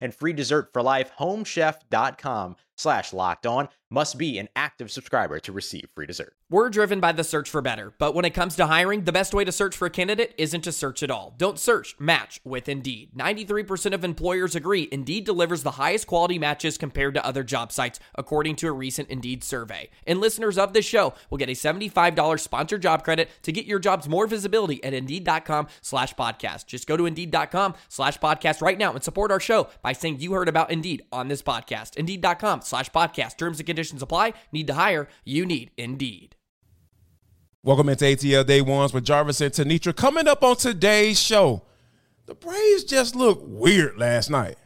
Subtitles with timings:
[0.00, 1.10] and free dessert for life.
[1.18, 6.34] Homechef.com slash locked on must be an active subscriber to receive free dessert.
[6.50, 9.32] We're driven by the search for better, but when it comes to hiring, the best
[9.32, 11.34] way to search for a candidate isn't to search at all.
[11.36, 13.10] Don't search, match with Indeed.
[13.16, 18.00] 93% of employers agree Indeed delivers the highest quality matches compared to other job sites,
[18.16, 19.88] according to a recent Indeed survey.
[20.06, 23.78] And listeners of this show will get a $75 sponsored job credit to get your
[23.78, 26.66] jobs more visibility at Indeed.com slash podcast.
[26.66, 30.32] Just go to Indeed.com slash podcast right now and support our show by saying you
[30.32, 31.94] heard about Indeed on this podcast.
[31.94, 33.36] Indeed.com slash podcast.
[33.36, 34.32] Terms and conditions apply.
[34.50, 35.06] Need to hire?
[35.24, 36.34] You need Indeed.
[37.62, 39.94] Welcome into ATL Day Ones with Jarvis and Tenitra.
[39.94, 41.62] Coming up on today's show,
[42.26, 44.56] the Braves just looked weird last night.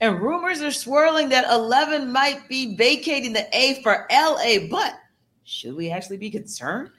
[0.00, 4.94] And rumors are swirling that 11 might be vacating the A for LA, but
[5.42, 6.90] should we actually be concerned?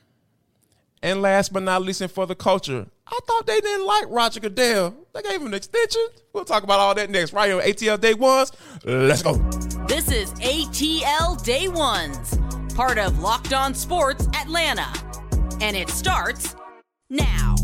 [1.01, 4.41] And last but not least, and for the culture, I thought they didn't like Roger
[4.41, 4.95] Goodell.
[5.13, 6.05] They gave him an extension.
[6.33, 8.51] We'll talk about all that next, right here on ATL Day Ones.
[8.83, 9.35] Let's go.
[9.87, 12.37] This is ATL Day Ones,
[12.75, 14.87] part of Locked On Sports Atlanta.
[15.61, 16.55] And it starts
[17.09, 17.55] now.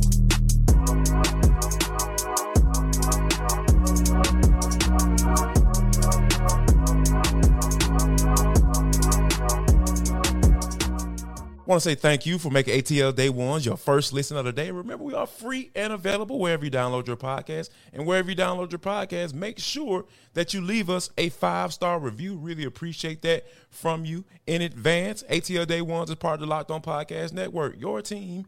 [11.66, 14.54] Want to say thank you for making ATL Day Ones your first listen of the
[14.54, 14.72] day.
[14.72, 17.70] Remember, we are free and available wherever you download your podcast.
[17.94, 22.00] And wherever you download your podcast, make sure that you leave us a five star
[22.00, 22.36] review.
[22.36, 25.24] Really appreciate that from you in advance.
[25.24, 28.46] ATL Day Ones is part of the Locked On Podcast Network, your team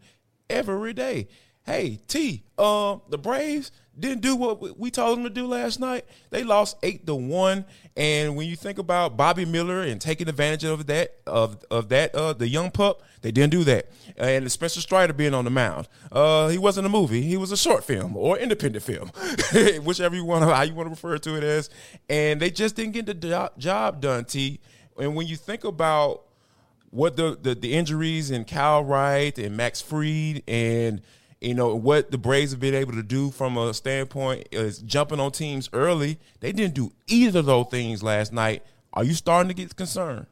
[0.50, 1.28] every day.
[1.66, 6.06] Hey, T, uh, the Braves didn't do what we told them to do last night.
[6.30, 7.66] They lost eight to one.
[7.96, 12.14] And when you think about Bobby Miller and taking advantage of that of of that
[12.14, 13.90] uh, the young pup, they didn't do that.
[14.18, 17.22] And Spencer Strider being on the mound, uh, he wasn't a movie.
[17.24, 19.12] He was a short film or independent film,
[19.84, 21.70] whichever you want how you want to refer to it as.
[22.10, 24.26] And they just didn't get the job done.
[24.26, 24.60] T.
[25.00, 26.24] And when you think about
[26.90, 31.02] what the, the, the injuries in Kyle Wright and Max Fried and
[31.42, 35.20] you know what the Braves have been able to do from a standpoint is jumping
[35.20, 36.20] on teams early.
[36.40, 38.64] They didn't do either of those things last night.
[38.94, 40.26] Are you starting to get concerned?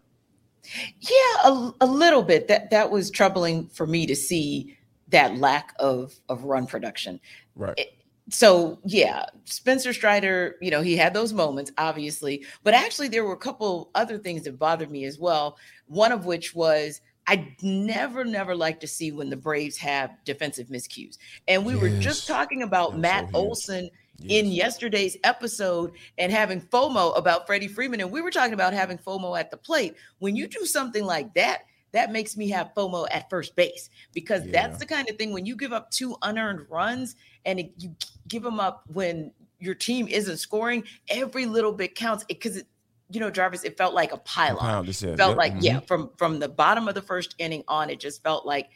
[0.99, 2.47] Yeah, a, a little bit.
[2.47, 4.77] That that was troubling for me to see
[5.09, 7.19] that lack of of run production.
[7.55, 7.77] Right.
[7.77, 7.93] It,
[8.29, 13.33] so yeah, Spencer Strider, you know, he had those moments, obviously, but actually there were
[13.33, 15.57] a couple other things that bothered me as well.
[15.87, 20.67] One of which was I never, never like to see when the Braves have defensive
[20.67, 21.17] miscues.
[21.47, 21.81] And we yes.
[21.81, 24.43] were just talking about Matt so Olson yes.
[24.43, 28.01] in yesterday's episode and having FOMO about Freddie Freeman.
[28.01, 29.95] And we were talking about having FOMO at the plate.
[30.19, 31.63] When you do something like that,
[31.93, 34.51] that makes me have FOMO at first base because yeah.
[34.51, 37.15] that's the kind of thing when you give up two unearned runs
[37.45, 37.95] and it, you
[38.27, 42.67] give them up when your team isn't scoring, every little bit counts because it,
[43.15, 44.87] you know, Jarvis, it felt like a pylon.
[44.87, 45.37] It felt yep.
[45.37, 45.63] like, mm-hmm.
[45.63, 48.69] yeah, from from the bottom of the first inning on, it just felt like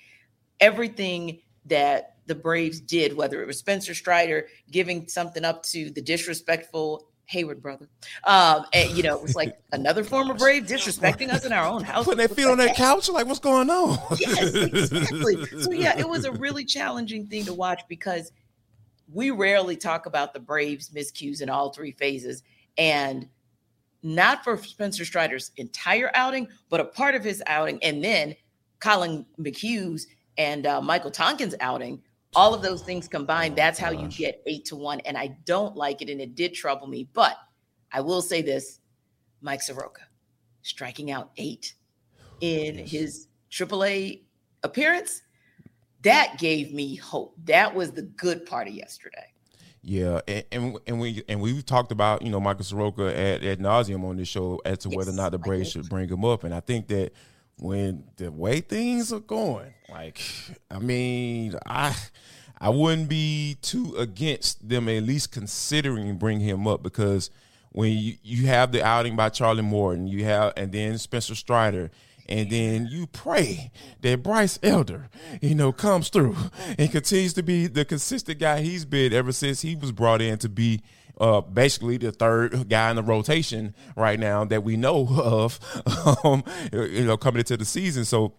[0.59, 6.01] everything that the Braves did, whether it was Spencer Strider giving something up to the
[6.01, 7.87] disrespectful Heyward brother.
[8.23, 11.83] Um, and you know, it was like another former Brave disrespecting us in our own
[11.83, 12.05] house.
[12.05, 13.99] Putting their feet on that couch, like what's going on?
[14.17, 15.35] yes, exactly.
[15.59, 18.31] So yeah, it was a really challenging thing to watch because
[19.11, 22.43] we rarely talk about the Braves miscues in all three phases.
[22.77, 23.27] And
[24.03, 28.35] not for Spencer Strider's entire outing, but a part of his outing, and then
[28.79, 30.07] Collin McHugh's
[30.37, 32.01] and uh, Michael Tonkin's outing.
[32.35, 34.99] All of those things combined, that's how you get eight to one.
[35.01, 37.09] And I don't like it, and it did trouble me.
[37.13, 37.37] But
[37.91, 38.79] I will say this
[39.41, 40.01] Mike Soroka
[40.61, 41.73] striking out eight
[42.41, 44.21] in his AAA
[44.63, 45.21] appearance,
[46.03, 47.35] that gave me hope.
[47.45, 49.33] That was the good part of yesterday.
[49.81, 53.59] Yeah, and, and and we and we've talked about you know Michael Soroka at, at
[53.59, 56.43] nauseum on this show as to whether or not the Braves should bring him up,
[56.43, 57.13] and I think that
[57.59, 60.21] when the way things are going, like
[60.69, 61.95] I mean, I
[62.59, 67.29] I wouldn't be too against them at least considering bring him up because
[67.71, 71.89] when you, you have the outing by Charlie Morton, you have and then Spencer Strider.
[72.29, 73.71] And then you pray
[74.01, 75.09] that Bryce Elder,
[75.41, 76.37] you know, comes through
[76.77, 80.37] and continues to be the consistent guy he's been ever since he was brought in
[80.37, 80.81] to be
[81.19, 85.59] uh, basically the third guy in the rotation right now that we know of,
[86.23, 88.05] um, you know, coming into the season.
[88.05, 88.35] So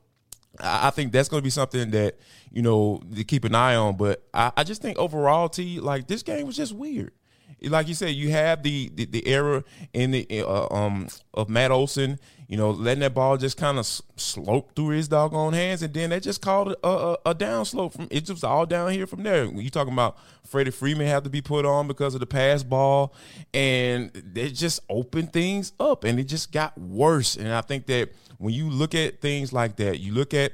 [0.60, 2.19] I think that's going to be something that
[2.50, 3.96] you know to keep an eye on.
[3.96, 7.12] But I, I just think overall, T like this game was just weird.
[7.62, 11.70] Like you said, you have the the, the error in the uh, um of Matt
[11.70, 12.18] Olson,
[12.48, 13.86] you know, letting that ball just kind of
[14.16, 17.92] slope through his doggone hands, and then they just called a, a, a down slope
[17.92, 19.44] from it just all down here from there.
[19.44, 20.16] You talking about
[20.46, 23.14] Freddie Freeman have to be put on because of the pass ball,
[23.54, 27.36] and they just opened things up, and it just got worse.
[27.36, 30.52] And I think that when you look at things like that, you look at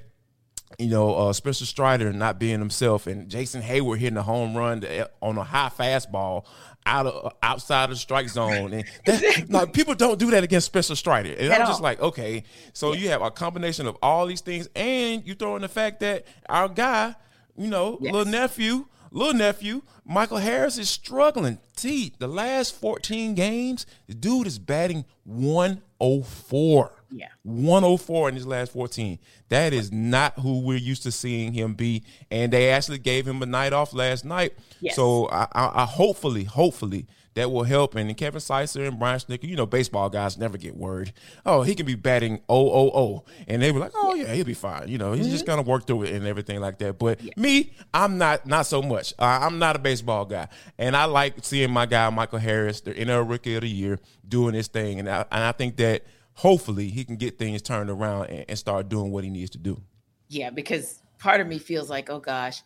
[0.78, 4.82] you know, uh, Spencer Strider not being himself, and Jason Heyward hitting a home run
[4.82, 6.44] to- on a high fastball
[6.86, 10.66] out of outside of the strike zone, and that, no, people don't do that against
[10.66, 11.30] Spencer Strider.
[11.38, 11.82] And At I'm just all.
[11.84, 15.62] like, okay, so you have a combination of all these things, and you throw in
[15.62, 17.14] the fact that our guy,
[17.56, 18.12] you know, Yes.
[18.12, 21.58] little nephew, little nephew, Michael Harris is struggling.
[21.74, 26.95] T, the last 14 games, the dude is batting 104.
[27.10, 27.28] Yeah.
[27.42, 29.18] 104 in his last 14.
[29.48, 32.02] That is not who we're used to seeing him be.
[32.30, 34.54] And they actually gave him a night off last night.
[34.80, 34.96] Yes.
[34.96, 37.06] So I, I, I hopefully, hopefully
[37.36, 37.94] that will help.
[37.94, 41.12] And Kevin Seitzer and Brian Snitker, you know, baseball guys never get worried.
[41.44, 43.24] Oh, he can be batting 000.
[43.46, 44.88] And they were like, oh, yeah, he'll be fine.
[44.88, 46.98] You know, he's just going to work through it and everything like that.
[46.98, 49.12] But me, I'm not not so much.
[49.18, 50.48] Uh, I'm not a baseball guy.
[50.78, 54.54] And I like seeing my guy, Michael Harris, the NL Rookie of the Year, doing
[54.54, 54.98] his thing.
[54.98, 56.04] And I, and I think that
[56.36, 59.58] hopefully he can get things turned around and, and start doing what he needs to
[59.58, 59.80] do.
[60.28, 62.62] Yeah, because part of me feels like, oh gosh,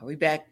[0.00, 0.48] are we back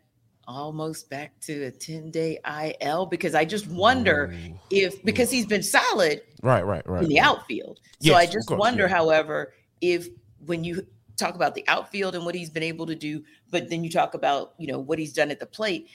[0.48, 2.38] almost back to a 10 day
[2.80, 3.06] IL?
[3.06, 4.34] Because I just wonder
[4.70, 7.02] if, because he's been solid Right, right, right.
[7.02, 7.78] in the outfield.
[8.00, 8.88] So Yes, I just course, wonder, yeah.
[8.88, 10.08] however, if
[10.44, 10.86] when you
[11.16, 14.14] talk about the outfield and what he's been able to do, but then you talk
[14.14, 15.88] about, you know, what he's done at the plate,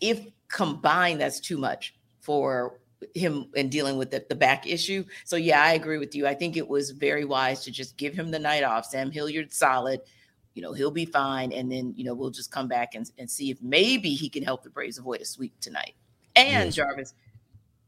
[0.00, 2.80] if combined, that's too much for
[3.14, 5.04] him and dealing with the, the back issue.
[5.24, 6.26] So yeah, I agree with you.
[6.26, 8.86] I think it was very wise to just give him the night off.
[8.86, 10.00] Sam Hilliard solid.
[10.54, 11.52] You know, he'll be fine.
[11.52, 14.42] And then, you know, we'll just come back and, and see if maybe he can
[14.42, 15.94] help the Braves avoid a sweep tonight.
[16.36, 16.74] And Yes.
[16.74, 17.14] Jarvis,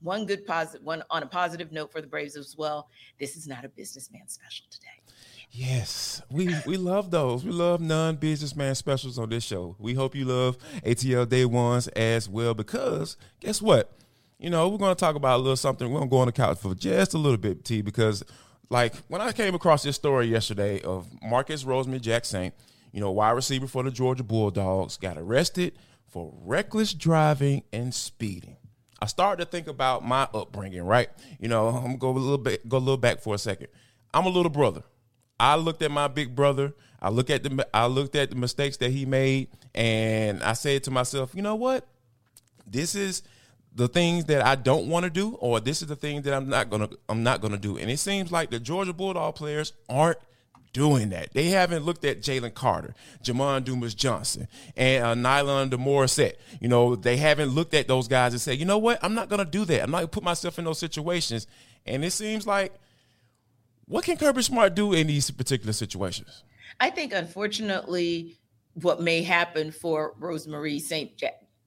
[0.00, 2.88] one good positive one on a positive note for the Braves as well.
[3.18, 4.86] This is not a businessman special today.
[5.50, 7.44] Yes, we we love those.
[7.44, 9.76] We love non-businessman specials on this show.
[9.78, 13.92] We hope you love ATL Day Ones as well because guess what?
[14.38, 15.88] You know, we're going to talk about a little something.
[15.88, 18.24] We're going to go on the couch for just a little bit, T, because
[18.70, 22.52] like when I came across this story yesterday of Marcus Rosemy-Jacksaint,
[22.92, 25.74] you know, wide receiver for the Georgia Bulldogs, got arrested
[26.06, 28.56] for reckless driving and speeding.
[29.00, 31.10] I started to think about my upbringing, right?
[31.38, 33.66] You know, I'm gonna go a little bit, go a little back for a second.
[34.14, 34.82] I'm a little brother.
[35.38, 36.72] I looked at my big brother.
[37.02, 40.84] I look at the I looked at the mistakes that he made, and I said
[40.84, 41.86] to myself, you know what?
[42.66, 43.22] This is
[43.74, 46.48] the things that I don't want to do, or this is the thing that I'm
[46.48, 47.76] not gonna I'm not gonna do.
[47.76, 50.18] And it seems like the Georgia Bulldog players aren't
[50.72, 51.32] doing that.
[51.32, 56.34] They haven't looked at Jalen Carter, Jamon Dumas Johnson, and uh, Nylon DeMorissette.
[56.60, 58.98] You know, they haven't looked at those guys and said, you know what?
[59.02, 59.82] I'm not gonna do that.
[59.82, 61.46] I'm not gonna put myself in those situations.
[61.86, 62.74] And it seems like
[63.86, 66.42] what can Kirby Smart do in these particular situations?
[66.80, 68.38] I think, unfortunately,
[68.74, 71.16] what may happen for Rosemary Saint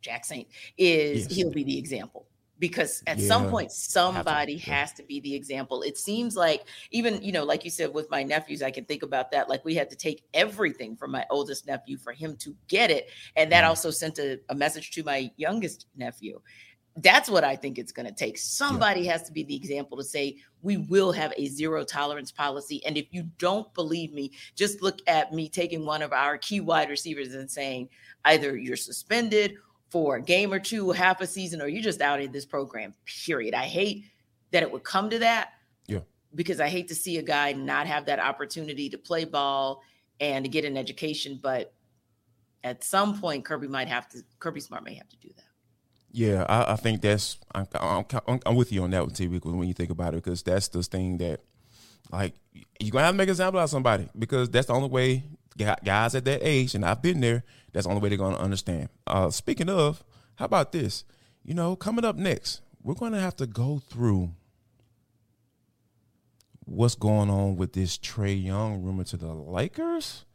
[0.07, 0.47] Jack, Saint
[0.77, 1.35] is Yes.
[1.35, 2.25] he'll be the example
[2.59, 4.73] because at some point somebody yeah.
[4.73, 5.81] has to be the example.
[5.83, 9.03] It seems like even you know, like you said with my nephews, I can think
[9.03, 9.49] about that.
[9.49, 13.09] Like we had to take everything from my oldest nephew for him to get it,
[13.35, 13.67] and that Mhm.
[13.67, 16.41] also sent a, a message to my youngest nephew.
[16.99, 18.39] That's what I think it's going to take.
[18.39, 22.83] Somebody has to be the example to say, we will have a zero tolerance policy.
[22.87, 26.59] And if you don't believe me, just look at me taking one of our key
[26.59, 27.89] wide receivers and saying,
[28.25, 29.57] either you're suspended
[29.89, 32.93] for a game or two, half a season, or you're just out of this program,
[33.25, 33.53] period.
[33.53, 34.05] I hate
[34.51, 35.53] that it would come to that.
[35.87, 35.99] Yeah.
[36.35, 39.81] Because I hate to see a guy not have that opportunity to play ball
[40.19, 41.39] and to get an education.
[41.41, 41.73] But
[42.63, 45.43] at some point, Kirby might have to, Kirby Smart may have to do that.
[46.11, 49.27] Yeah, I, I think that's I'm, I'm, I'm, I'm with you on that one, T.
[49.27, 51.41] Because when you think about it, because that's the thing that,
[52.11, 52.33] like,
[52.79, 55.23] you're gonna have to make an example out of somebody because that's the only way
[55.83, 57.43] guys at that age, and I've been there.
[57.73, 58.89] That's the only way they're gonna understand.
[59.05, 60.03] Uh, speaking of,
[60.35, 61.03] how about this?
[61.43, 64.31] You know, coming up next, we're going to have to go through
[66.65, 70.25] what's going on with this Trae Young rumor to the Lakers.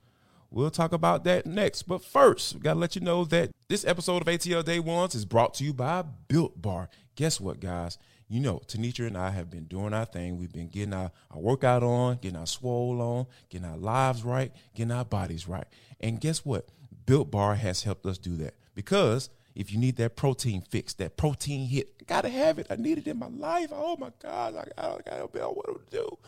[0.50, 1.84] We'll talk about that next.
[1.84, 5.14] But first, we got to let you know that this episode of ATL Day Ones
[5.14, 6.90] is brought to you by Built Bar.
[7.14, 7.96] Guess what, guys?
[8.28, 10.38] You know, Tenitra and I have been doing our thing.
[10.38, 14.52] We've been getting our, our workout on, getting our swole on, getting our lives right,
[14.74, 15.66] getting our bodies right.
[16.00, 16.68] And guess what?
[17.06, 21.16] Built Bar has helped us do that because if you need that protein fix, that
[21.16, 22.66] protein hit, I gotta have it.
[22.70, 23.68] I need it in my life.
[23.72, 26.18] Oh my God, I, I, I gotta know what to do.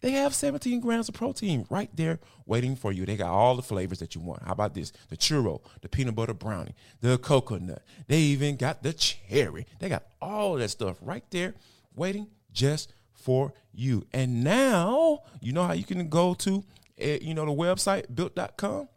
[0.00, 3.06] They have 17 grams of protein right there waiting for you.
[3.06, 4.42] They got all the flavors that you want.
[4.42, 4.92] How about this?
[5.08, 7.84] The churro, the peanut butter brownie, the coconut.
[8.08, 9.64] They even got the cherry.
[9.78, 11.54] They got all that stuff right there
[11.94, 14.04] waiting just for you.
[14.12, 16.64] And now, you know how you can go to,
[17.00, 18.88] uh, you know, the website built.com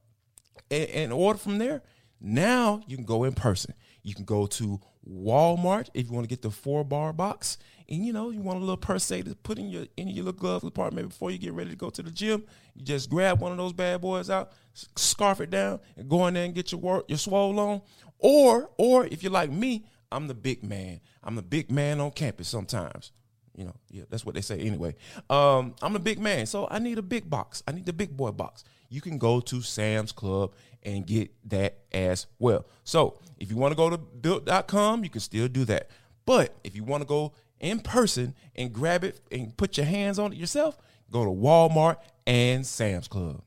[0.75, 1.81] and, and order from there?
[2.21, 3.73] Now you can go in person.
[4.03, 7.57] You can go to Walmart if you want to get the four bar box
[7.89, 10.25] and you know you want a little per se to put in your in your
[10.25, 12.43] little glove compartment before you get ready to go to the gym.
[12.75, 14.51] You just grab one of those bad boys out,
[14.95, 17.81] scarf it down, and go in there and get your work your swole on.
[18.19, 21.01] Or or if you're like me, I'm the big man.
[21.23, 23.11] I'm the big man on campus sometimes.
[23.55, 24.95] You know, yeah, that's what they say anyway.
[25.29, 27.63] Um, I'm a big man, so I need a big box.
[27.67, 28.65] I need the big boy box.
[28.89, 32.65] You can go to Sam's Club and get that as well.
[32.83, 35.89] So if you want to go to built.com, you can still do that.
[36.25, 40.19] But if you want to go in person and grab it and put your hands
[40.19, 40.77] on it yourself,
[41.11, 43.41] go to Walmart and Sam's Club.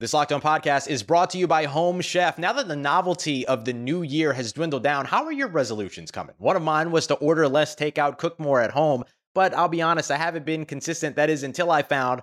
[0.00, 2.36] This Locked On podcast is brought to you by Home Chef.
[2.36, 6.10] Now that the novelty of the new year has dwindled down, how are your resolutions
[6.10, 6.34] coming?
[6.38, 9.04] One of mine was to order less takeout, cook more at home,
[9.34, 11.16] but I'll be honest, I haven't been consistent.
[11.16, 12.22] That is until I found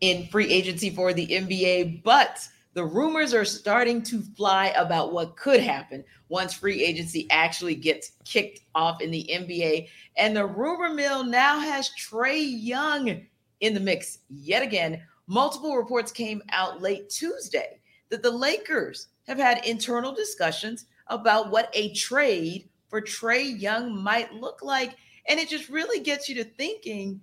[0.00, 5.36] in free agency for the NBA, but the rumors are starting to fly about what
[5.36, 9.88] could happen once free agency actually gets kicked off in the NBA.
[10.16, 13.26] And the rumor mill now has Trae Young
[13.60, 15.02] in the mix yet again.
[15.26, 21.70] Multiple reports came out late Tuesday that the Lakers have had internal discussions about what
[21.74, 24.96] a trade for Trae Young might look like.
[25.28, 27.20] And it just really gets you to thinking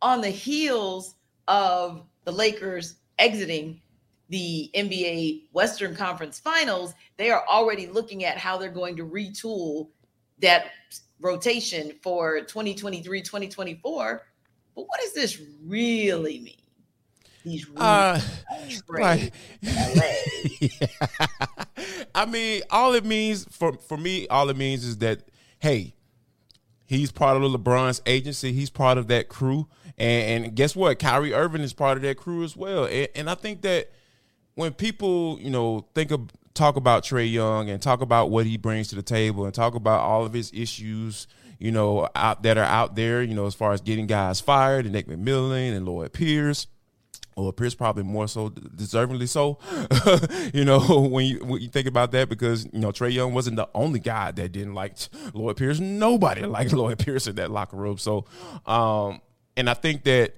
[0.00, 1.14] on the heels
[1.46, 3.80] of the Lakers exiting
[4.28, 9.88] the NBA Western Conference Finals, they are already looking at how they're going to retool
[10.40, 10.66] that
[11.22, 14.26] rotation for 2023 2024.
[14.76, 16.54] But what does this really mean?
[17.44, 18.20] These uh,
[18.90, 19.32] right.
[22.14, 25.22] I mean, all it means for for me, all it means is that
[25.60, 25.94] hey,
[26.88, 28.52] he's part of the LeBron's agency.
[28.52, 30.98] He's part of that crew, and, and guess what?
[30.98, 32.86] Kyrie Irving is part of that crew as well.
[32.86, 33.92] And, and I think that
[34.54, 38.56] when people, you know, think of talk about Trae Young and talk about what he
[38.56, 41.28] brings to the table and talk about all of his issues,
[41.58, 44.84] you know, out that are out there, you know, as far as getting guys fired
[44.84, 46.66] and Nick McMillan and Lloyd Pierce.
[47.38, 49.58] Lloyd Pierce probably more so deservingly so,
[50.54, 53.56] you know, when you when you think about that because you know Trae Young wasn't
[53.56, 54.96] the only guy that didn't like
[55.32, 55.80] Lloyd Pierce.
[55.80, 57.98] Nobody liked Lloyd Pierce in that locker room.
[57.98, 58.24] So,
[58.66, 59.20] um,
[59.56, 60.34] and I think that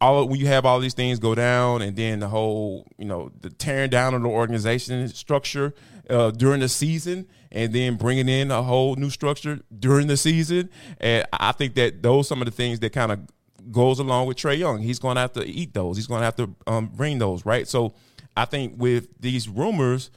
[0.00, 3.30] all when you have all these things go down, and then the whole you know
[3.40, 5.74] the tearing down of the organization structure
[6.10, 10.70] uh, during the season, and then bringing in a whole new structure during the season,
[11.00, 13.20] and I think that those some of the things that kind of
[13.70, 14.80] goes along with Trae Young.
[14.80, 15.96] He's going to have to eat those.
[15.96, 17.66] He's going to have to um, bring those right.
[17.66, 17.94] So
[18.36, 20.10] I think with these rumors,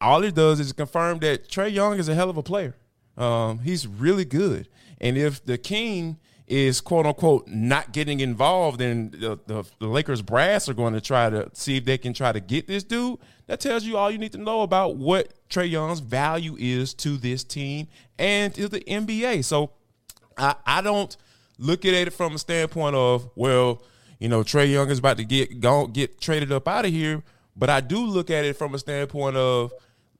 [0.00, 2.76] all it does is confirm that Trae Young is a hell of a player.
[3.16, 4.68] Um, he's really good,
[5.00, 6.18] and if the King
[6.50, 11.00] is quote unquote not getting involved then the, the, the, Lakers brass are going to
[11.00, 14.10] try to see if they can try to get this dude, that tells you all
[14.10, 17.86] you need to know about what Trae Young's value is to this team
[18.18, 19.44] and to the NBA.
[19.44, 19.70] So
[20.36, 21.16] I, I don't
[21.60, 23.82] look at it from a standpoint of, well,
[24.18, 27.22] you know, Trae Young is about to get go, get traded up out of here.
[27.56, 29.72] But I do look at it from a standpoint of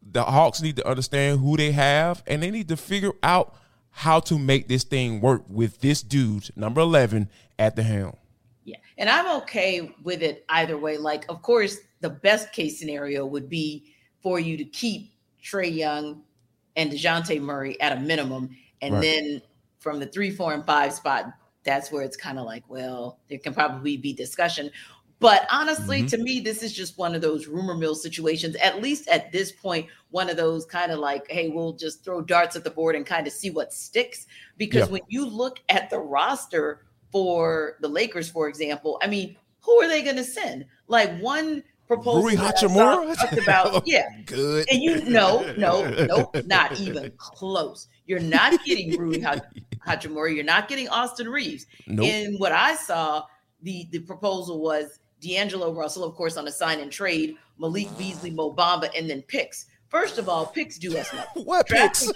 [0.03, 3.57] the Hawks need to understand who they have and they need to figure out
[3.91, 7.29] how to make this thing work with this dude, number 11,
[7.59, 8.17] at the helm.
[8.65, 8.77] Yeah.
[8.99, 10.97] And I'm okay with it either way.
[10.97, 13.93] Like, of course, the best case scenario would be
[14.23, 16.23] for you to keep Trae Young
[16.77, 18.57] and DeJounte Murray at a minimum.
[18.81, 19.03] And right.
[19.03, 19.43] then
[19.81, 21.33] from the three, four, and five spot,
[21.65, 24.71] that's where it's kind of like, well, there can probably be discussion.
[25.21, 26.07] But honestly, mm-hmm.
[26.09, 29.53] to me, this is just one of those rumor mill situations, at least at this
[29.53, 32.97] point, one of those kind of like, hey, we'll just throw darts at the board
[32.97, 34.27] and kind of see what sticks.
[34.57, 34.93] Because yeah.
[34.93, 39.89] when you look at the roster for the Lakers, for example, I mean, who are
[39.89, 40.65] they going to send?
[40.89, 43.15] Like one proposal Rui Hachimura?
[43.15, 44.09] talked about, yeah.
[44.25, 44.67] Good.
[44.71, 47.89] And you know, no, no, not even close.
[48.07, 49.65] You're not getting Rui Hachimura.
[49.87, 51.67] Hachimura, you're not getting Austin Reaves.
[51.87, 52.07] Nope.
[52.07, 53.25] And what I saw,
[53.63, 58.31] the the proposal was D'Angelo Russell, of course, on a sign and trade, Malik Beasley,
[58.31, 59.67] Mo Bamba, and then picks.
[59.89, 61.45] First of all, picks do us nothing.
[61.45, 62.11] what picks?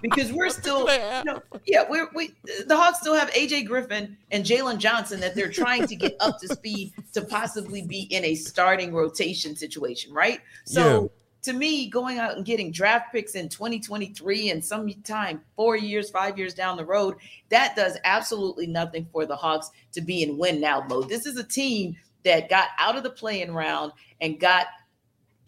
[0.00, 2.34] because we're still, you know, yeah, we're we
[2.66, 6.40] the Hawks still have AJ Griffin and Jalen Johnson that they're trying to get up
[6.40, 10.40] to speed to possibly be in a starting rotation situation, right?
[10.64, 11.10] So.
[11.42, 16.38] To me, going out and getting draft picks in 2023 and sometime four years, five
[16.38, 17.16] years down the road,
[17.48, 21.08] that does absolutely nothing for the Hawks to be in win now mode.
[21.08, 24.66] This is a team that got out of the playing round and got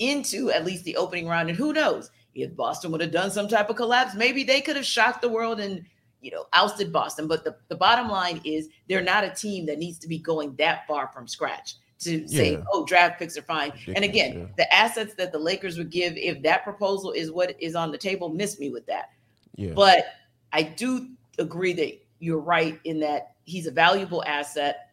[0.01, 1.49] into at least the opening round.
[1.49, 4.75] And who knows if Boston would have done some type of collapse, maybe they could
[4.75, 5.85] have shocked the world and
[6.21, 7.29] you know ousted Boston.
[7.29, 10.57] But the, the bottom line is they're not a team that needs to be going
[10.57, 12.63] that far from scratch to say, yeah.
[12.73, 13.71] oh, draft picks are fine.
[13.71, 14.47] Ridiculous, and again, yeah.
[14.57, 17.99] the assets that the Lakers would give if that proposal is what is on the
[17.99, 19.11] table, miss me with that.
[19.57, 19.73] Yeah.
[19.75, 20.07] But
[20.53, 24.91] I do agree that you're right in that he's a valuable asset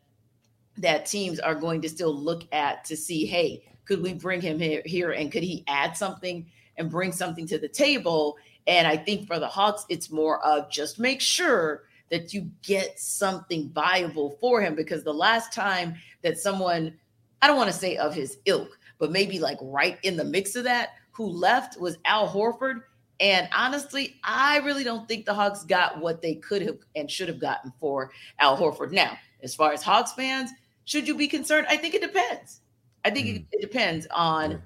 [0.77, 4.59] that teams are going to still look at to see, hey, could we bring him
[4.59, 6.45] here, here and could he add something
[6.77, 8.37] and bring something to the table?
[8.67, 12.99] And I think for the Hawks, it's more of just make sure that you get
[12.99, 16.93] something viable for him because the last time that someone
[17.41, 20.55] I don't want to say of his ilk, but maybe like right in the mix
[20.55, 22.81] of that, who left was Al Horford.
[23.19, 27.27] And honestly, I really don't think the Hawks got what they could have and should
[27.27, 28.91] have gotten for Al Horford.
[28.91, 30.51] Now, as far as Hawks fans,
[30.85, 31.67] should you be concerned?
[31.69, 32.61] I think it depends.
[33.05, 33.35] I think mm.
[33.35, 34.61] it, it, depends on mm.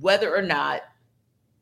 [0.00, 0.82] whether or not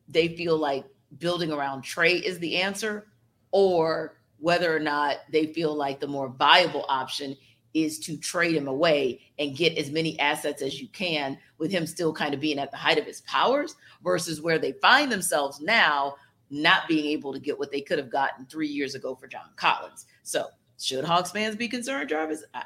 [0.07, 0.85] they feel like
[1.17, 3.07] building around Trae is the answer,
[3.51, 7.35] or whether or not they feel like the more viable option
[7.73, 11.85] is to trade him away and get as many assets as you can with him
[11.85, 15.61] still kind of being at the height of his powers versus where they find themselves
[15.61, 16.15] now
[16.49, 19.49] not being able to get what they could have gotten three years ago for John
[19.55, 20.07] Collins.
[20.23, 20.47] So,
[20.79, 22.43] should Hawks fans be concerned, Jarvis?
[22.53, 22.63] I,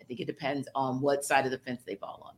[0.00, 2.34] I think it depends on what side of the fence they fall on.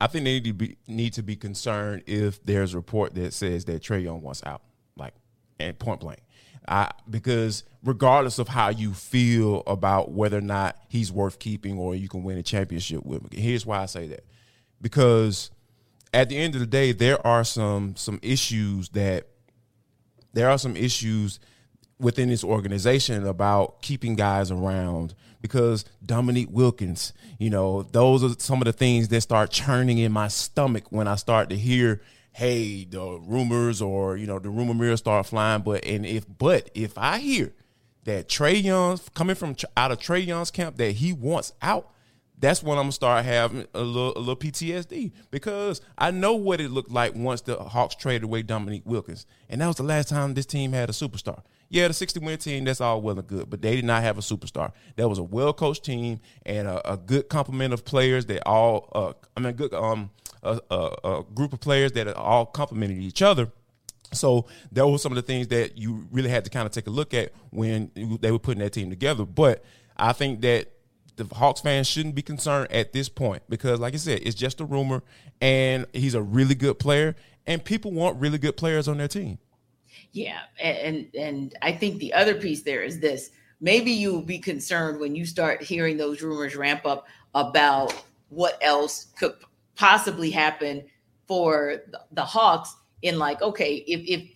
[0.00, 3.32] I think they need to be need to be concerned if there's a report that
[3.32, 4.62] says that Trae Young wants out,
[4.96, 5.14] like
[5.58, 6.20] and point blank.
[6.66, 11.94] I, because regardless of how you feel about whether or not he's worth keeping or
[11.94, 14.24] you can win a championship with him, here's why I say that.
[14.80, 15.50] Because
[16.12, 19.26] at the end of the day, there are some some issues that
[20.32, 21.40] there are some issues
[21.98, 28.60] within this organization about keeping guys around because Dominique Wilkins, you know, those are some
[28.60, 32.00] of the things that start churning in my stomach when I start to hear
[32.34, 35.62] hey, the rumors or you know the rumor mirrors start flying.
[35.62, 37.52] But and if but if I hear
[38.04, 41.90] that Trae Young's coming from out of Trae Young's camp that he wants out,
[42.38, 46.60] that's when I'm gonna start having a little a little PTSD because I know what
[46.60, 50.08] it looked like once the Hawks traded away Dominique Wilkins, and that was the last
[50.08, 51.42] time this team had a superstar.
[51.70, 54.18] Yeah, the 60 win team, that's all well and good, but they did not have
[54.18, 54.72] a superstar.
[54.96, 58.88] That was a well coached team and a, a, good complement of players that all,
[58.94, 60.10] uh, I mean, good um
[60.44, 63.50] a, a, a group of players that are all complemented each other.
[64.12, 66.86] So that was some of the things that you really had to kind of take
[66.86, 69.24] a look at when they were putting that team together.
[69.24, 69.64] But
[69.96, 70.70] I think that
[71.16, 74.60] the Hawks fans shouldn't be concerned at this point because, like I said, it's just
[74.60, 75.02] a rumor,
[75.40, 77.14] and he's a really good player,
[77.46, 79.38] and people want really good players on their team.
[80.12, 83.30] Yeah, and and I think the other piece there is this:
[83.60, 87.94] maybe you'll be concerned when you start hearing those rumors ramp up about
[88.28, 89.34] what else could
[89.76, 90.84] possibly happen
[91.26, 91.82] for
[92.12, 94.30] the, Hawks in like, okay, if if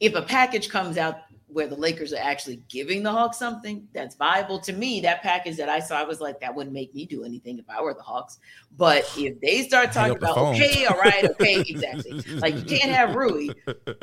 [0.00, 1.16] if a package comes out
[1.48, 5.56] where the Lakers are actually giving the Hawks something that's viable to me, that package
[5.56, 7.92] that I saw, I was like, that wouldn't make me do anything if I were
[7.92, 8.38] the Hawks.
[8.76, 13.14] But if they start talking about, okay, all right, okay, exactly, like you can't have
[13.14, 13.48] Rui,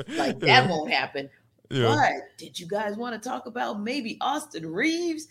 [0.09, 1.29] like that won't happen.
[1.69, 1.95] Yeah.
[1.95, 5.27] But did you guys want to talk about maybe Austin Reaves?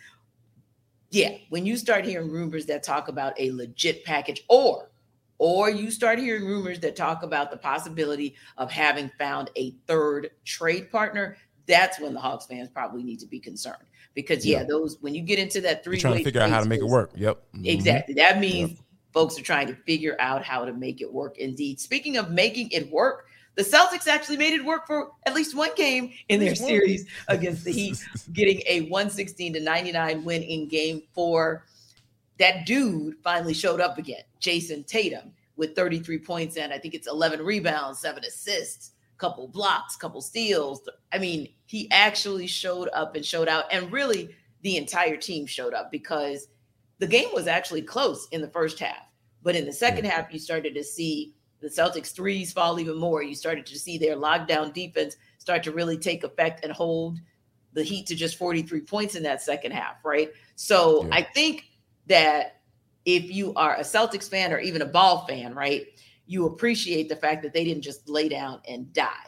[1.11, 4.91] Yeah, when you start hearing rumors that talk about a legit package or
[5.38, 10.31] or you start hearing rumors that talk about the possibility of having found a third
[10.44, 13.85] trade partner, that's when the Hawks fans probably need to be concerned.
[14.14, 16.61] Because yeah, yeah those when you get into that three, trying to figure out how
[16.61, 17.11] to make it work.
[17.14, 17.66] Yep, mm-hmm.
[17.66, 18.14] exactly.
[18.14, 18.81] That means yep.
[19.12, 21.37] folks are trying to figure out how to make it work.
[21.38, 25.55] Indeed, speaking of making it work, the Celtics actually made it work for at least
[25.55, 30.68] one game in their series against the Heat, getting a 116 to 99 win in
[30.68, 31.64] game four.
[32.38, 37.09] That dude finally showed up again, Jayson Tatum, with 33 points and I think it's
[37.09, 40.88] 11 rebounds, seven assists, couple blocks, couple steals.
[41.12, 43.64] I mean, he actually showed up and showed out.
[43.72, 46.49] And really, the entire team showed up because
[46.99, 49.09] the game was actually close in the first half.
[49.42, 53.22] But in the second half, you started to see the Celtics threes fall even more.
[53.22, 57.18] You started to see their lockdown defense start to really take effect and hold
[57.72, 60.31] the Heat to just 43 points in that second half, right?
[60.55, 61.16] So yeah.
[61.16, 61.64] I think
[62.07, 62.61] that
[63.05, 65.87] if you are a Celtics fan or even a ball fan, right,
[66.27, 69.27] you appreciate the fact that they didn't just lay down and die.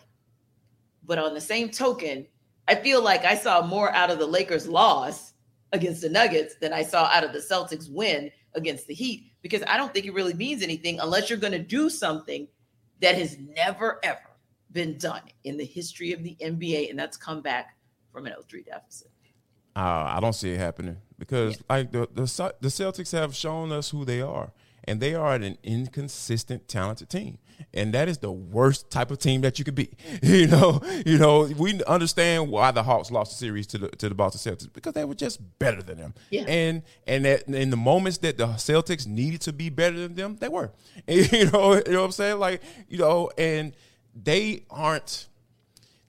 [1.05, 2.27] But on the same token,
[2.67, 5.33] I feel like I saw more out of the Lakers' loss
[5.73, 9.63] against the Nuggets than I saw out of the Celtics' win against the Heat because
[9.67, 12.49] I don't think it really means anything unless you're going to do something
[13.01, 14.19] that has never ever
[14.73, 17.77] been done in the history of the NBA, and that's come back
[18.13, 19.11] from an 0-3 deficit.
[19.77, 21.63] Uh, I don't see it happening because yeah.
[21.69, 24.53] like the, the the Celtics have shown us who they are,
[24.85, 27.39] and they are an inconsistent, talented team
[27.75, 29.91] and that is the worst type of team that you could be.
[30.23, 34.09] You know, you know, we understand why the Hawks lost the series to the to
[34.09, 36.15] the Boston Celtics because they were just better than them.
[36.31, 36.45] Yeah.
[36.47, 40.37] And and that in the moments that the Celtics needed to be better than them,
[40.37, 40.71] they were.
[41.07, 42.39] And, you know, you know what I'm saying?
[42.39, 43.75] Like, you know, and
[44.15, 45.29] they aren't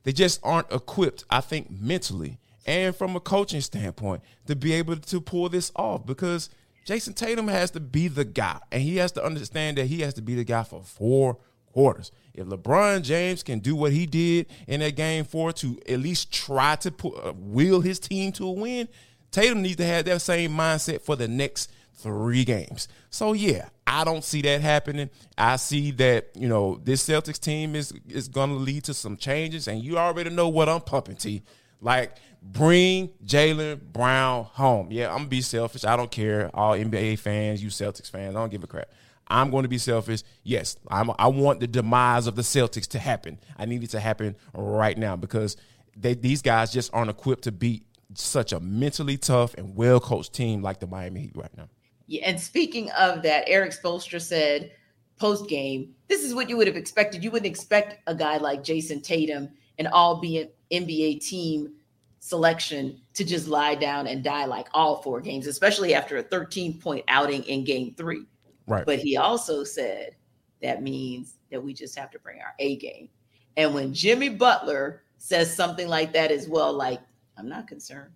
[0.04, 4.98] they just aren't equipped, I think, mentally and from a coaching standpoint to be able
[4.98, 6.50] to pull this off because
[6.86, 10.15] Jayson Tatum has to be the guy, and he has to understand that he has
[10.15, 11.38] to be the guy for four
[11.72, 12.12] quarters.
[12.34, 16.34] If LeBron James can do what he did in that game four to at least
[16.34, 18.88] try to put, uh, wheel his team to a win,
[19.32, 22.88] Tatum needs to have that same mindset for the next three games.
[23.10, 25.10] So yeah, I don't see that happening.
[25.38, 29.17] I see that you know this Celtics team is is going to lead to some
[29.17, 31.17] changes, and you already know what I'm pumping.
[31.17, 31.43] T
[31.82, 34.92] like bring Jaylen Brown home.
[34.92, 35.84] Yeah, I'm gonna be selfish.
[35.86, 36.50] I don't care.
[36.54, 38.89] All NBA fans, you Celtics fans, I don't give a crap.
[39.30, 40.24] I'm going to be selfish.
[40.44, 43.38] Yes, I'm, I want the demise of the Celtics to happen.
[43.58, 45.56] I need it to happen right now because
[45.96, 50.34] they, these guys just aren't equipped to beat such a mentally tough and well coached
[50.34, 51.70] team like the Miami Heat right now.
[52.08, 54.72] Yeah, and speaking of that, Erik Spoelstra said
[55.20, 57.24] post game, this is what you would have expected.
[57.24, 61.74] You wouldn't expect a guy like Jayson Tatum, an all NBA team
[62.20, 66.80] selection to just lie down and die like all four games, especially after a 13
[66.80, 68.26] point outing in game three.
[68.68, 68.86] Right.
[68.86, 70.15] But he also said
[70.62, 73.10] that means that we just have to bring our A game.
[73.58, 77.02] And when Jimmy Butler says something like that as well, like,
[77.38, 78.12] I'm not concerned.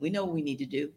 [0.00, 0.90] We know what we need to do.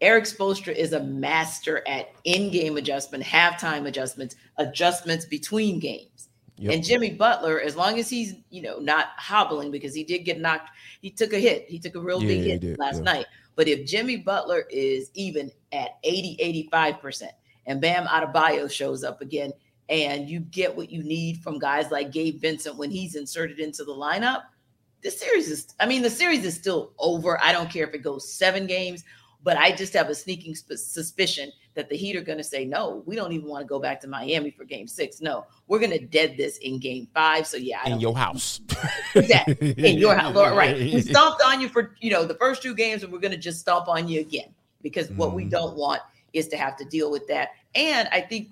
[0.00, 6.28] Erik Spoelstra is a master at in-game adjustment, halftime adjustments, adjustments between games.
[6.58, 6.72] Yep.
[6.72, 10.40] And Jimmy Butler, as long as he's, you know, not hobbling because he did get
[10.40, 10.70] knocked,
[11.02, 11.66] he took a hit.
[11.68, 13.02] He took a real yeah, big hit last yeah.
[13.02, 13.26] night.
[13.56, 17.28] But if Jimmy Butler is even at 80, 85%,
[17.66, 19.52] and Bam Adebayo shows up again,
[19.88, 23.84] and you get what you need from guys like Gabe Vincent when he's inserted into
[23.84, 24.42] the lineup,
[25.02, 27.42] the series is, I mean, the series is still over.
[27.42, 29.04] I don't care if it goes seven games,
[29.42, 32.64] but I just have a sneaking sp- suspicion that the Heat are going to say,
[32.64, 35.20] no, we don't even want to go back to Miami for game six.
[35.20, 37.46] No, we're going to dead this in game five.
[37.46, 37.80] So, yeah.
[37.84, 38.60] I in your house.
[39.14, 39.72] exactly.
[39.72, 40.34] In your house.
[40.34, 40.76] Right.
[40.96, 43.38] We stomped on you for, you know, the first two games, and we're going to
[43.38, 45.16] just stomp on you again because mm.
[45.16, 45.50] what we mm-hmm.
[45.50, 46.00] don't want
[46.32, 47.50] is to have to deal with that.
[47.74, 48.48] And I think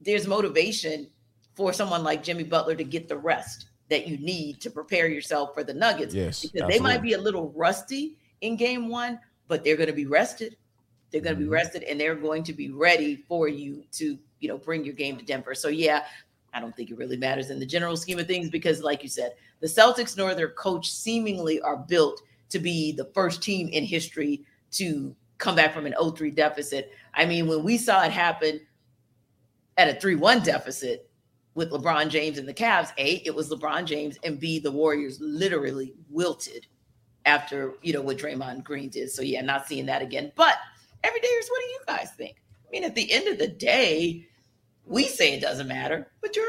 [0.00, 1.08] there's motivation
[1.54, 5.52] for someone like Jimmy Butler to get the rest that you need to prepare yourself
[5.54, 6.14] for the Nuggets.
[6.14, 6.42] Yes.
[6.42, 6.78] Because absolutely.
[6.78, 10.56] they might be a little rusty in game one, but they're going to be rested
[11.10, 11.50] they're going to mm-hmm.
[11.50, 14.94] be rested and they're going to be ready for you to, you know, bring your
[14.94, 15.54] game to Denver.
[15.54, 16.04] So yeah,
[16.52, 19.08] I don't think it really matters in the general scheme of things because, like you
[19.08, 23.84] said, the Celtics nor their coach seemingly are built to be the first team in
[23.84, 24.42] history
[24.72, 26.92] to come back from an 0-3 deficit.
[27.14, 28.60] I mean, when we saw it happen
[29.76, 31.08] at a 3-1 deficit
[31.54, 35.20] with LeBron James and the Cavs, A, it was LeBron James, and B, the Warriors
[35.20, 36.66] literally wilted
[37.26, 39.10] after, you know, what Draymond Green did.
[39.10, 40.32] So yeah, not seeing that again.
[40.34, 40.56] But
[41.04, 42.36] Every day is what do you guys think?
[42.66, 44.26] I mean, at the end of the day,
[44.84, 46.46] we say it doesn't matter, but your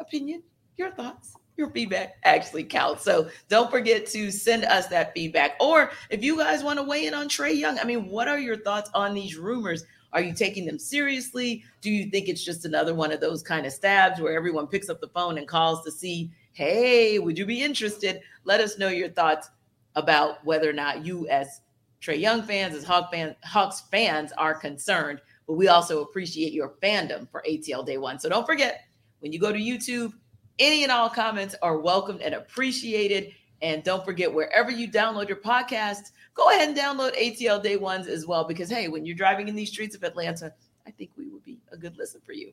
[0.00, 0.42] opinion,
[0.76, 3.02] your thoughts, your feedback actually counts.
[3.02, 5.56] So don't forget to send us that feedback.
[5.60, 8.38] Or if you guys want to weigh in on Trae Young, I mean, what are
[8.38, 9.84] your thoughts on these rumors?
[10.12, 11.64] Are you taking them seriously?
[11.80, 14.88] Do you think it's just another one of those kind of stabs where everyone picks
[14.88, 18.20] up the phone and calls to see, hey, would you be interested?
[18.44, 19.50] Let us know your thoughts
[19.94, 21.60] about whether or not you, as
[22.00, 25.20] Trae Young fans, as Hawk fan, Hawks fans, are concerned.
[25.46, 28.18] But we also appreciate your fandom for ATL Day One.
[28.18, 28.84] So don't forget,
[29.20, 30.12] when you go to YouTube,
[30.58, 33.32] any and all comments are welcomed and appreciated.
[33.62, 38.06] And don't forget, wherever you download your podcast, go ahead and download ATL Day Ones
[38.06, 38.44] as well.
[38.44, 40.52] Because, hey, when you're driving in these streets of Atlanta,
[40.86, 42.52] I think we would be a good listen for you.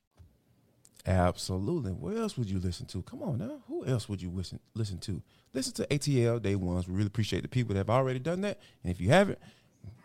[1.05, 1.91] Absolutely.
[1.91, 3.01] What else would you listen to?
[3.01, 3.61] Come on now.
[3.67, 5.21] Who else would you listen listen to?
[5.53, 6.87] Listen to ATL Day Ones.
[6.87, 8.59] We really appreciate the people that have already done that.
[8.83, 9.39] And if you haven't,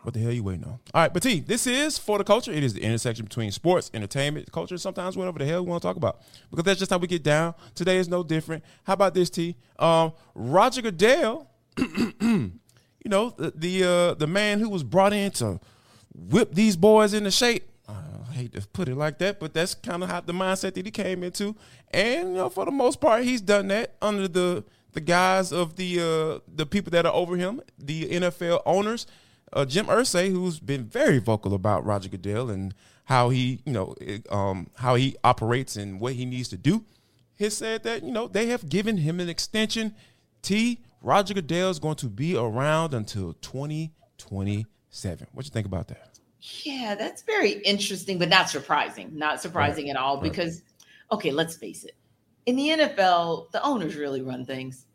[0.01, 0.79] what the hell are you waiting on?
[0.93, 2.51] All right, but T, this is for the culture.
[2.51, 5.87] It is the intersection between sports, entertainment, culture, sometimes whatever the hell we want to
[5.87, 6.21] talk about.
[6.49, 7.53] Because that's just how we get down.
[7.75, 8.63] Today is no different.
[8.83, 9.55] How about this, T?
[9.77, 12.51] Um, Roger Goodell, you
[13.05, 15.59] know, the the, uh, the man who was brought in to
[16.15, 17.69] whip these boys into shape
[18.37, 20.91] hate to put it like that, but that's kind of how the mindset that he
[20.91, 21.55] came into.
[21.91, 25.75] And you know, for the most part, he's done that under the the guise of
[25.75, 29.05] the uh, the people that are over him, the NFL owners.
[29.53, 32.73] Uh, Jim Irsay, who's been very vocal about Roger Goodell and
[33.05, 33.95] how he, you know,
[34.29, 36.83] um, how he operates and what he needs to do,
[37.39, 39.95] has said that you know they have given him an extension.
[40.41, 40.79] T.
[41.01, 45.27] Roger Goodell is going to be around until 2027.
[45.31, 46.16] What you think about that?
[46.41, 49.11] Yeah, that's very interesting, but not surprising.
[49.17, 49.95] Not surprising right.
[49.95, 50.61] at all because,
[51.11, 51.95] okay, let's face it.
[52.45, 54.85] In the NFL, the owners really run things.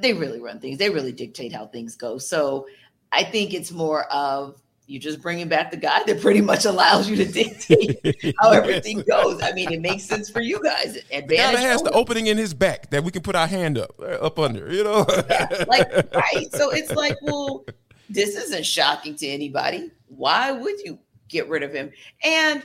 [0.00, 0.78] They really run things.
[0.78, 2.18] They really dictate how things go.
[2.18, 2.66] So
[3.12, 7.08] I think it's more of you just bringing back the guy that pretty much allows
[7.08, 9.42] you to dictate how everything goes.
[9.42, 10.96] I mean, it makes sense for you guys.
[11.10, 13.78] Advantage the guy has the opening in his back that we can put our hand
[13.78, 15.04] up, uh, up under, you know?
[15.28, 16.46] yeah, like, right.
[16.52, 17.64] So it's like, well,
[18.08, 19.90] this isn't shocking to anybody.
[20.08, 21.90] Why would you get rid of him?
[22.22, 22.62] And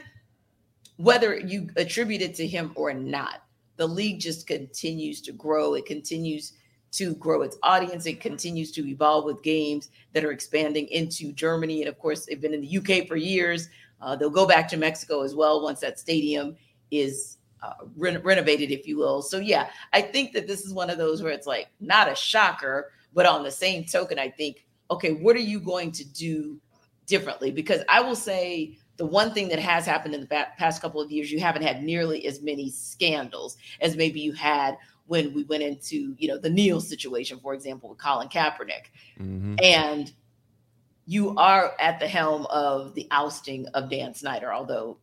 [0.98, 3.44] whether you attribute it to him or not,
[3.78, 5.74] the league just continues to grow.
[5.74, 6.54] It continues
[6.92, 8.06] to grow its audience.
[8.06, 11.82] It continues to evolve with games that are expanding into Germany.
[11.82, 13.70] And of course, they've been in the UK for years.
[14.02, 16.56] Uh, they'll go back to Mexico as well once that stadium
[16.92, 19.22] is uh, re- renovated, if you will.
[19.22, 22.16] So, yeah, I think that this is one of those where it's like not a
[22.16, 26.60] shocker, but on the same token, I think okay, what are you going to do
[27.12, 27.52] differently?
[27.52, 31.12] Because I will say the one thing that has happened in the past couple of
[31.12, 35.62] years, you haven't had nearly as many scandals as maybe you had when we went
[35.62, 38.88] into, you know, the kneel situation, for example, with Colin Kaepernick.
[39.20, 39.56] Mm-hmm.
[39.62, 40.12] And
[41.06, 44.98] you are at the helm of the ousting of Dan Snyder, although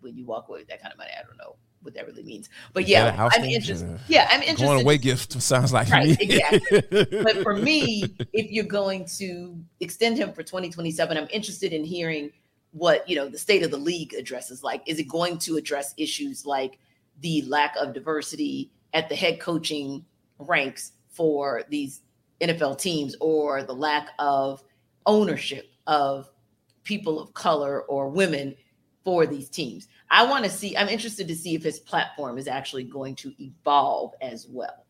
[0.00, 1.56] when you walk away with that kind of money, I don't know
[1.88, 2.50] what that really means.
[2.74, 3.98] But yeah, I'm interested.
[4.08, 4.66] Yeah, I'm interested.
[4.66, 6.82] Going away gift sounds like right, exactly.
[7.22, 12.30] but for me, if you're going to extend him for 2027, I'm interested in hearing
[12.72, 14.62] what you know the state of the league addresses.
[14.62, 16.78] Like, is it going to address issues like
[17.20, 20.04] the lack of diversity at the head coaching
[20.38, 22.02] ranks for these
[22.42, 24.62] NFL teams, or the lack of
[25.06, 26.28] ownership of
[26.84, 28.54] people of color or women
[29.08, 29.88] for these teams?
[30.10, 33.32] I want to see, I'm interested to see if his platform is actually going to
[33.42, 34.84] evolve as well.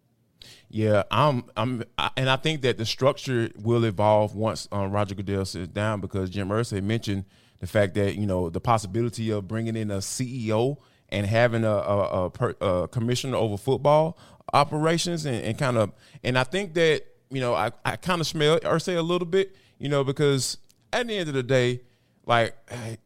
[0.70, 5.14] Yeah, I'm, I'm, I, and I think that the structure will evolve once um, Roger
[5.14, 7.26] Goodell sits down because Jim Irsay mentioned
[7.60, 10.78] the fact that you know the possibility of bringing in a CEO
[11.10, 14.18] and having a, a, a, per, a commissioner over football
[14.52, 15.92] operations and, and kind of,
[16.24, 19.54] and I think that you know I, I kind of smell Irsay a little bit,
[19.78, 20.58] you know, because
[20.92, 21.82] at the end of the day,
[22.28, 22.54] like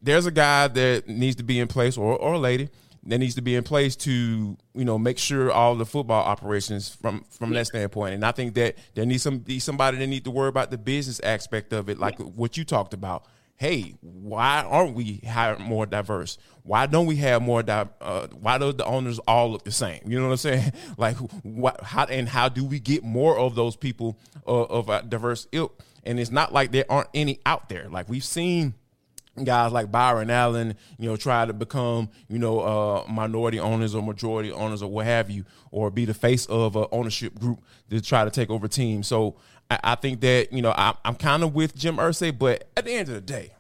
[0.03, 2.69] there's a guy that needs to be in place or, or a lady
[3.05, 6.89] that needs to be in place to you know make sure all the football operations
[6.89, 8.15] from from that standpoint.
[8.15, 10.79] And i think that there needs some be somebody that need to worry about the
[10.79, 13.27] business aspect of it like what you talked about.
[13.57, 15.23] Hey why aren't we
[15.61, 16.37] more diverse?
[16.65, 20.01] Why don't we have more di- uh, why do the owners all look the same?
[20.05, 20.73] You know what i'm saying?
[20.97, 25.03] Like what how and how do we get more of those people uh, of a
[25.03, 25.81] diverse ilk?
[26.05, 27.89] And it's not like there aren't any out there.
[27.89, 28.75] Like we've seen
[29.45, 34.03] guys like Byron Allen, you know, try to become, you know, uh, minority owners or
[34.03, 38.01] majority owners or what have you, or be the face of an ownership group to
[38.01, 39.07] try to take over teams.
[39.07, 39.37] So
[39.71, 42.85] I, I think that, you know, I, am kind of with Jim Irsay, but at
[42.85, 43.53] the end of the day,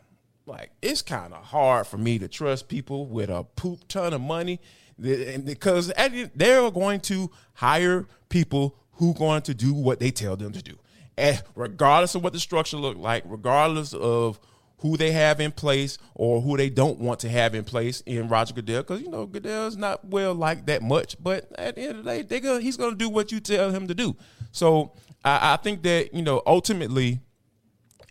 [0.44, 4.20] like it's kind of hard for me to trust people with a poop ton of
[4.20, 4.60] money
[4.98, 5.92] because
[6.34, 10.62] they're going to hire people who are going to do what they tell them to
[10.62, 10.78] do.
[11.16, 14.40] And regardless of what the structure look like, regardless of
[14.82, 18.28] who they have in place or who they don't want to have in place in
[18.28, 21.16] Roger Goodell, because you know Goodell's not well liked that much.
[21.22, 23.40] But at the end of the day, they gonna, he's going to do what you
[23.40, 24.16] tell him to do.
[24.50, 24.92] So
[25.24, 27.20] I, I think that you know ultimately,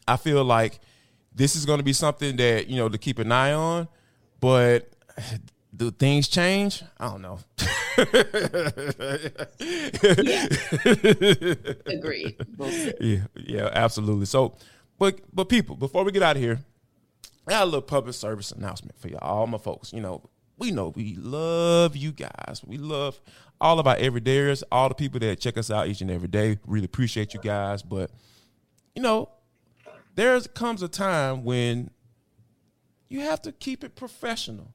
[0.08, 0.80] I feel like
[1.36, 3.88] this is going to be something that you know to keep an eye on.
[4.40, 4.90] But
[5.76, 6.84] do things change?
[7.00, 7.40] I don't know.
[7.98, 8.06] yeah.
[11.98, 12.36] Agreed.
[13.00, 14.26] yeah, yeah, absolutely.
[14.26, 14.56] So,
[15.02, 16.60] but but people, before we get out of here,
[17.48, 19.92] I got a little public service announcement for y'all, all my folks.
[19.92, 22.62] You know, we know we love you guys.
[22.64, 23.20] We love
[23.60, 26.60] all of our everydayers, all the people that check us out each and every day.
[26.68, 27.82] Really appreciate you guys.
[27.82, 28.12] But
[28.96, 29.30] you know,
[30.14, 31.90] there comes a time when
[33.10, 34.72] you have to keep it professional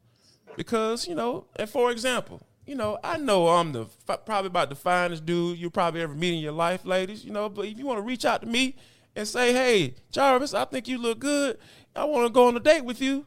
[0.56, 4.74] because you know, and for example, you know, I know I'm the probably about the
[4.74, 7.24] finest dude you probably ever meet in your life, ladies.
[7.24, 8.74] You know, but if you want to reach out to me
[9.16, 11.58] and say, "Hey, Jarvis, I think you look good.
[11.94, 13.26] I want to go on a date with you,"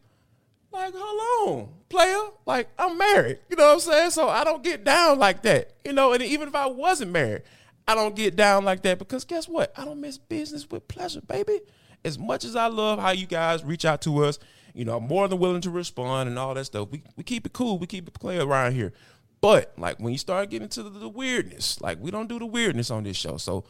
[0.72, 2.30] like, hold on, player.
[2.46, 3.40] Like, I'm married.
[3.50, 4.12] You know what I'm saying?
[4.12, 5.74] So I don't get down like that.
[5.84, 7.42] You know, and even if I wasn't married,
[7.88, 9.74] I don't get down like that because guess what?
[9.76, 11.60] I don't miss business with pleasure, baby.
[12.06, 14.40] As much as I love how you guys reach out to us
[14.74, 16.90] you know, I'm more than willing to respond and all that stuff.
[16.92, 17.78] We we keep it cool.
[17.78, 18.94] We keep it clear around here.
[19.42, 22.46] But like when you start getting to the, the weirdness, like we don't do the
[22.46, 23.38] weirdness on this show.
[23.38, 23.64] So,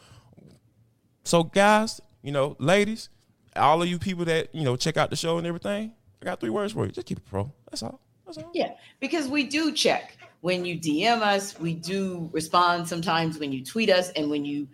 [1.23, 3.10] so guys, you know, ladies,
[3.55, 6.39] all of you people that you know check out the show and everything, I got
[6.39, 6.91] three words for you.
[6.91, 7.51] Just keep it pro.
[7.69, 7.99] That's all.
[8.25, 8.51] That's all.
[8.53, 11.60] Yeah, because we do check when you DM us.
[11.60, 14.67] We do respond sometimes when you tweet us and when you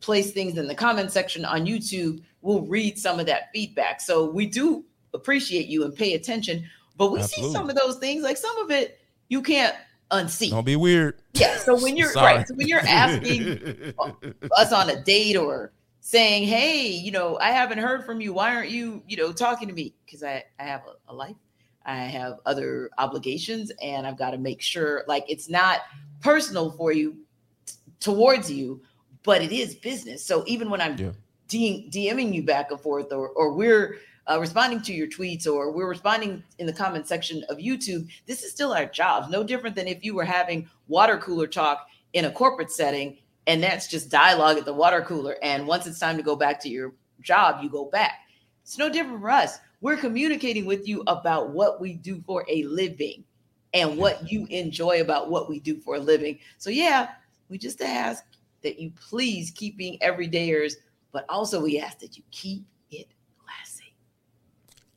[0.00, 2.22] place things in the comment section on YouTube.
[2.42, 4.02] We'll read some of that feedback.
[4.02, 6.64] So we do appreciate you and pay attention.
[6.96, 7.50] But we Absolutely.
[7.50, 9.74] see some of those things, like some of it you can't
[10.10, 10.50] unsee.
[10.50, 11.20] Don't be weird.
[11.32, 11.56] Yeah.
[11.56, 13.94] So when you're right, so when you're asking
[14.56, 15.72] us on a date or
[16.04, 18.34] saying, "Hey, you know, I haven't heard from you.
[18.34, 19.94] Why aren't you, you know, talking to me?
[20.04, 21.36] Because I I have a, a life,
[21.86, 25.80] I have other obligations, and I've got to make sure like it's not
[26.20, 27.16] personal for you
[27.64, 28.82] t- towards you,
[29.22, 30.22] but it is business.
[30.22, 31.12] So even when I'm yeah.
[31.48, 33.96] D- DMing you back and forth, or or we're
[34.30, 38.42] uh, responding to your tweets or we're responding in the comment section of YouTube, this
[38.42, 39.30] is still our jobs.
[39.30, 43.62] No different than if you were having water cooler talk in a corporate setting and
[43.62, 45.36] that's just dialogue at the water cooler.
[45.42, 48.20] And once it's time to go back to your job, you go back.
[48.62, 49.58] It's no different for us.
[49.80, 53.24] We're communicating with you about what we do for a living
[53.74, 56.38] and what you enjoy about what we do for a living.
[56.58, 57.10] So, yeah,
[57.48, 58.24] we just ask
[58.62, 60.74] that you please keep being everydayers,
[61.12, 63.08] but also we ask that you keep it
[63.44, 63.94] classy.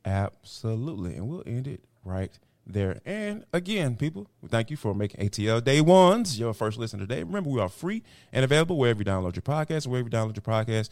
[0.06, 1.16] Absolutely.
[1.16, 3.00] And we'll end it right there.
[3.04, 7.22] And again, people, thank you for making ATL Day Ones your first listen today.
[7.22, 8.02] Remember, we are free
[8.32, 10.90] and available wherever you download your podcast, wherever you download your podcast.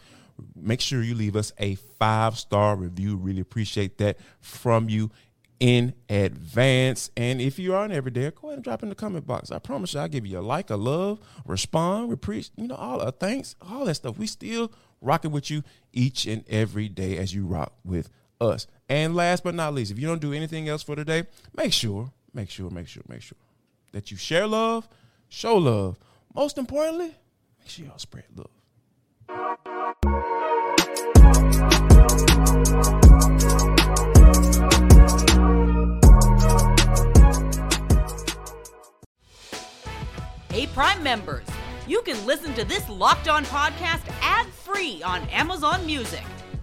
[0.54, 3.16] Make sure you leave us a five star review.
[3.16, 5.10] Really appreciate that from you
[5.60, 7.10] in advance.
[7.16, 9.50] And if you aren't every day, go ahead and drop in the comment box.
[9.50, 13.00] I promise you, I'll give you a like, a love, respond, reprieve, you know, all
[13.00, 14.18] a thanks, all that stuff.
[14.18, 15.62] We still rocking with you
[15.92, 18.10] each and every day as you rock with
[18.40, 18.66] us.
[18.88, 21.24] And last but not least, if you don't do anything else for today,
[21.56, 23.38] make sure, make sure, make sure, make sure
[23.92, 24.88] that you share love,
[25.28, 25.98] show love.
[26.34, 27.14] Most importantly,
[27.58, 28.50] make sure y'all spread love.
[40.50, 41.46] Hey, Prime members,
[41.88, 46.22] you can listen to this locked on podcast ad free on Amazon Music.